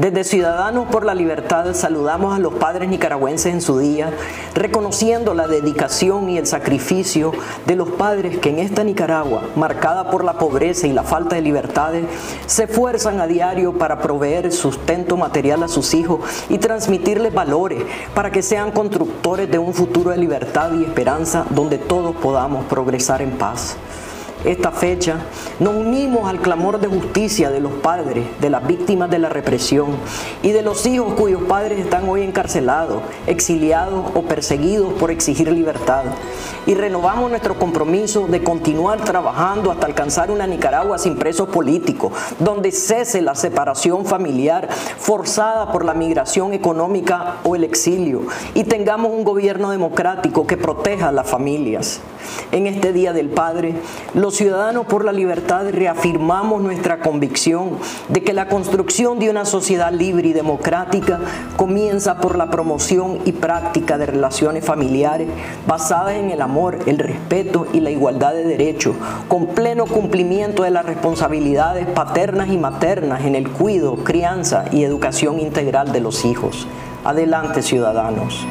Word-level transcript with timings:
Desde 0.00 0.24
Ciudadanos 0.24 0.86
por 0.86 1.04
la 1.04 1.14
Libertad 1.14 1.74
saludamos 1.74 2.34
a 2.34 2.38
los 2.38 2.54
padres 2.54 2.88
nicaragüenses 2.88 3.52
en 3.52 3.60
su 3.60 3.78
día, 3.78 4.10
reconociendo 4.54 5.34
la 5.34 5.46
dedicación 5.46 6.30
y 6.30 6.38
el 6.38 6.46
sacrificio 6.46 7.32
de 7.66 7.76
los 7.76 7.90
padres 7.90 8.38
que 8.38 8.48
en 8.48 8.60
esta 8.60 8.82
Nicaragua, 8.82 9.42
marcada 9.56 10.10
por 10.10 10.24
la 10.24 10.38
pobreza 10.38 10.86
y 10.86 10.94
la 10.94 11.02
falta 11.02 11.36
de 11.36 11.42
libertades, 11.42 12.06
se 12.46 12.64
esfuerzan 12.64 13.20
a 13.20 13.26
diario 13.26 13.76
para 13.76 14.00
proveer 14.00 14.50
sustento 14.52 15.18
material 15.18 15.64
a 15.64 15.68
sus 15.68 15.92
hijos 15.92 16.20
y 16.48 16.56
transmitirles 16.56 17.34
valores 17.34 17.84
para 18.14 18.30
que 18.30 18.40
sean 18.40 18.70
constructores 18.70 19.50
de 19.50 19.58
un 19.58 19.74
futuro 19.74 20.12
de 20.12 20.16
libertad 20.16 20.72
y 20.72 20.84
esperanza 20.84 21.44
donde 21.50 21.76
todos 21.76 22.16
podamos 22.16 22.64
progresar 22.64 23.20
en 23.20 23.32
paz 23.32 23.76
esta 24.44 24.70
fecha, 24.70 25.16
nos 25.58 25.74
unimos 25.74 26.28
al 26.28 26.40
clamor 26.40 26.80
de 26.80 26.88
justicia 26.88 27.50
de 27.50 27.60
los 27.60 27.72
padres, 27.72 28.24
de 28.40 28.50
las 28.50 28.66
víctimas 28.66 29.10
de 29.10 29.18
la 29.18 29.28
represión 29.28 29.88
y 30.42 30.52
de 30.52 30.62
los 30.62 30.86
hijos 30.86 31.14
cuyos 31.14 31.42
padres 31.42 31.78
están 31.78 32.08
hoy 32.08 32.22
encarcelados, 32.22 33.02
exiliados 33.26 34.06
o 34.14 34.22
perseguidos 34.22 34.92
por 34.94 35.10
exigir 35.10 35.50
libertad. 35.52 36.04
Y 36.66 36.74
renovamos 36.74 37.30
nuestro 37.30 37.58
compromiso 37.58 38.26
de 38.28 38.42
continuar 38.42 39.04
trabajando 39.04 39.70
hasta 39.70 39.86
alcanzar 39.86 40.30
una 40.30 40.46
Nicaragua 40.46 40.98
sin 40.98 41.16
presos 41.16 41.48
políticos, 41.48 42.12
donde 42.38 42.72
cese 42.72 43.20
la 43.22 43.34
separación 43.34 44.04
familiar 44.06 44.68
forzada 44.70 45.72
por 45.72 45.84
la 45.84 45.94
migración 45.94 46.52
económica 46.52 47.36
o 47.44 47.56
el 47.56 47.64
exilio 47.64 48.22
y 48.54 48.64
tengamos 48.64 49.12
un 49.12 49.24
gobierno 49.24 49.70
democrático 49.70 50.46
que 50.46 50.56
proteja 50.56 51.08
a 51.08 51.12
las 51.12 51.28
familias. 51.28 52.00
En 52.52 52.66
este 52.66 52.92
Día 52.92 53.12
del 53.12 53.28
Padre, 53.28 53.74
los 54.14 54.36
ciudadanos 54.36 54.86
por 54.86 55.04
la 55.04 55.12
libertad 55.12 55.68
reafirmamos 55.70 56.62
nuestra 56.62 57.00
convicción 57.00 57.78
de 58.08 58.22
que 58.22 58.32
la 58.32 58.48
construcción 58.48 59.18
de 59.18 59.30
una 59.30 59.44
sociedad 59.44 59.92
libre 59.92 60.28
y 60.28 60.32
democrática 60.32 61.20
comienza 61.56 62.18
por 62.18 62.36
la 62.36 62.50
promoción 62.50 63.18
y 63.24 63.32
práctica 63.32 63.98
de 63.98 64.06
relaciones 64.06 64.64
familiares 64.64 65.28
basadas 65.66 66.14
en 66.14 66.30
el 66.30 66.42
amor, 66.42 66.78
el 66.86 66.98
respeto 66.98 67.66
y 67.72 67.80
la 67.80 67.90
igualdad 67.90 68.32
de 68.32 68.44
derechos, 68.44 68.96
con 69.28 69.48
pleno 69.48 69.86
cumplimiento 69.86 70.62
de 70.62 70.70
las 70.70 70.84
responsabilidades 70.84 71.86
paternas 71.86 72.48
y 72.48 72.58
maternas 72.58 73.24
en 73.24 73.34
el 73.34 73.48
cuidado, 73.48 73.96
crianza 73.96 74.64
y 74.72 74.84
educación 74.84 75.40
integral 75.40 75.92
de 75.92 76.00
los 76.00 76.24
hijos. 76.24 76.66
Adelante, 77.04 77.62
ciudadanos. 77.62 78.46